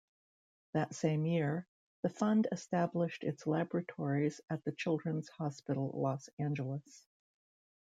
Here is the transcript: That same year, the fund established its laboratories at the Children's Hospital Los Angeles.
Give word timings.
That 0.73 0.95
same 0.95 1.27
year, 1.27 1.67
the 2.01 2.09
fund 2.09 2.47
established 2.51 3.23
its 3.23 3.45
laboratories 3.45 4.41
at 4.49 4.63
the 4.63 4.71
Children's 4.71 5.29
Hospital 5.29 5.91
Los 5.93 6.27
Angeles. 6.39 7.05